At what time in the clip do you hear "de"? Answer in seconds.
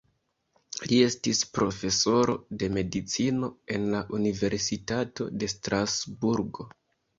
2.63-2.71, 5.45-5.53